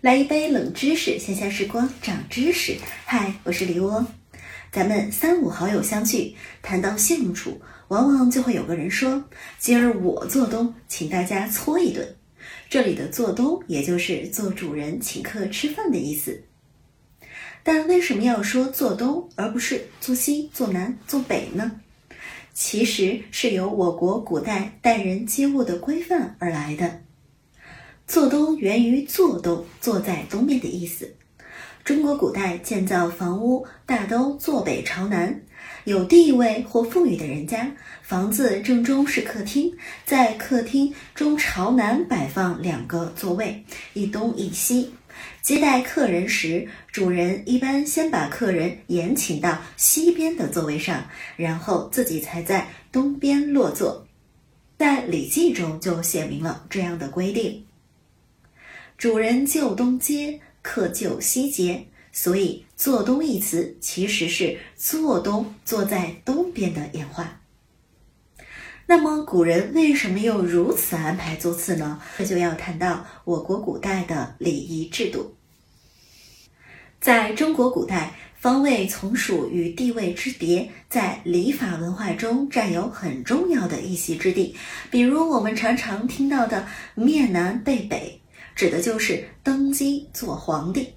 [0.00, 2.76] 来一杯冷知识，闲暇时光长知识。
[3.04, 4.06] 嗨，我是李窝。
[4.70, 9.24] 咱们三五好友相聚，谈到相处，往往就会有个人说
[9.58, 12.14] ：“今儿我做东，请大家搓一顿。”
[12.70, 16.44] 这里的做东，也就是做主人请客吃饭的意思。
[17.64, 21.80] 但为什么要说做东，而不是做西、做南、做北呢？
[22.54, 27.00] 其实是由我国古代待人接物的规范而来的。
[28.08, 31.14] 坐东源于坐东，坐在东边的意思。
[31.84, 35.42] 中国古代建造房屋大都坐北朝南，
[35.84, 37.70] 有地位或富裕的人家，
[38.00, 39.70] 房子正中是客厅，
[40.06, 44.90] 在客厅中朝南摆放两个座位，一东一西。
[45.42, 51.04] 接待客人时，主人一般先把客人延请到西边的座位上，
[51.36, 54.06] 然后自己才在东边落座。
[54.78, 57.64] 在《礼记》中就写明了这样的规定。
[58.98, 67.40] 主人就东接，客就西接，所以“坐东”一词其实是“坐东”坐在东边的演化。
[68.86, 72.00] 那么，古人为什么又如此安排座次呢？
[72.18, 75.32] 这就要谈到我国古代的礼仪制度。
[77.00, 84.56] 在中国古代，方位从属与地位之别，在礼法文化中占有很重要的一席之地。
[84.90, 88.20] 比如，我们常常听到的“面南背北”。
[88.58, 90.92] 指的就是登基做皇帝，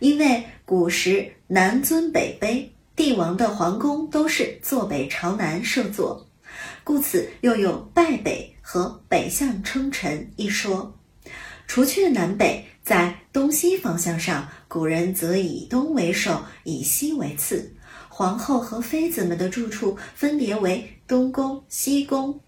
[0.00, 2.62] 因为古时南尊北卑，
[2.94, 6.28] 帝王的皇宫都是坐北朝南设座，
[6.84, 10.94] 故此又有拜北和北向称臣一说。
[11.66, 17.74] 除却南北，在东西方向上，古人则以东为首，以西为次。
[18.10, 22.38] 皇后和妃子们的住处分别为东宫、西宫。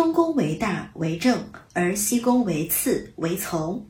[0.00, 3.86] 东宫为大为正，而西宫为次为从。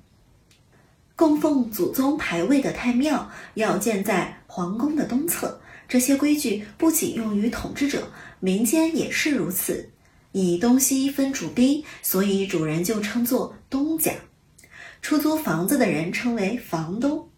[1.15, 5.61] 供奉祖宗牌位的太庙要建在皇宫的东侧。
[5.87, 8.11] 这些规矩不仅用于统治者，
[8.41, 9.89] 民间也是如此。
[10.33, 14.15] 以东西分主宾，所以主人就称作东家；
[15.01, 17.29] 出租房子的人称为房东。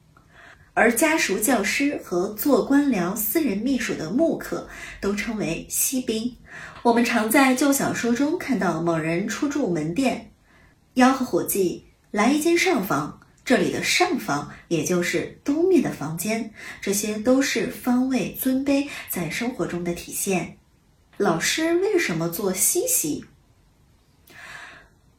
[0.74, 4.66] 而家属、教师和做官僚、私人秘书的幕客
[5.00, 6.34] 都称为西宾。
[6.82, 10.32] 我们常在旧小说中看到某人出住门店，
[10.94, 13.20] 吆喝伙计来一间上房。
[13.44, 20.56] 这里的上房也就是东面的房间，这些都是方位尊卑在生活中的体现。
[21.18, 23.24] 老师为什么做西席？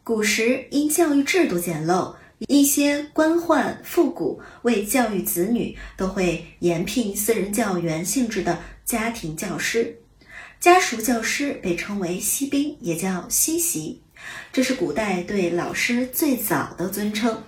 [0.04, 2.16] 古时因教育制度简陋。
[2.48, 10.00] 一些官宦富贾为教育子女，都会延聘私人教员性质的家庭教师，
[10.60, 14.02] 家属教师被称为西宾，也叫西席。
[14.52, 17.44] 这是古代对老师最早的尊称。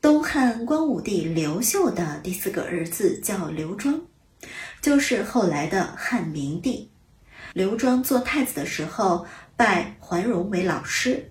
[0.00, 4.00] 东汉光武帝刘秀的第四个儿子叫刘庄，
[4.80, 6.90] 就是后来的汉明帝。
[7.52, 9.26] 刘庄做太子的时候，
[9.56, 11.29] 拜桓荣为老师。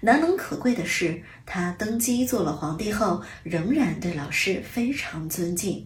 [0.00, 5.84] 难能可贵的是，他登基做了皇帝后，仍然对老师非常尊敬，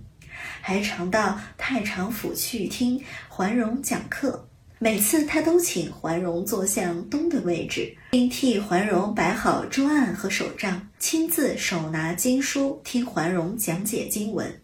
[0.60, 4.48] 还常到太常府去听桓荣讲课。
[4.78, 14.60] 每次他都请桓荣坐向东的位置，并替桓荣摆好桌案和手杖，亲自手拿经书听桓荣讲解经文。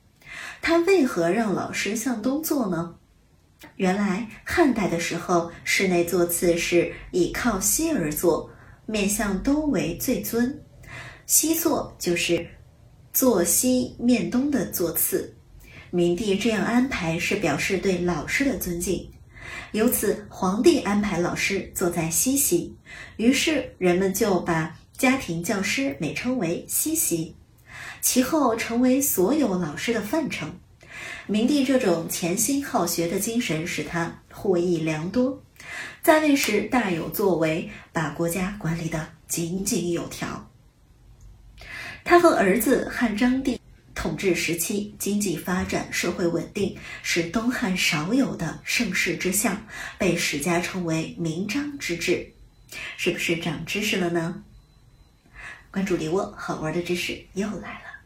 [0.60, 2.96] 他为何让老师向东坐呢？
[3.76, 8.50] 原来汉代的时候，室内坐次是以靠西而坐。
[8.90, 10.58] 面向东为最尊，
[11.26, 12.48] 西座就是
[13.12, 15.36] 坐西面东的座次。
[15.90, 19.06] 明帝这样安排是表示对老师的尊敬，
[19.72, 22.74] 由此皇帝安排老师坐在西席，
[23.18, 27.36] 于是人们就把家庭教师美称为西席，
[28.00, 30.50] 其后成为所有老师的范称。
[31.26, 35.38] 明帝这种潜心好学的精神使他获益良多。
[36.02, 40.50] 在位时大有作为，把国家管理得井井有条。
[42.04, 43.60] 他和儿子汉章帝
[43.94, 49.66] 统治时期，经济发展，社会稳定，是东汉少有的盛世之象，
[49.98, 52.32] 被史家称为“明章之治”。
[52.96, 54.42] 是不是长知识了呢？
[55.70, 57.97] 关注李沃，好玩的知识又来了。